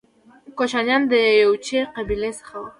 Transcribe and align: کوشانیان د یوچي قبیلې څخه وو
کوشانیان 0.57 1.01
د 1.11 1.13
یوچي 1.45 1.79
قبیلې 1.95 2.31
څخه 2.39 2.55
وو 2.59 2.67